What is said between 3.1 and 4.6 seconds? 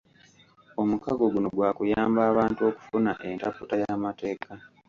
entaputa y’amateeka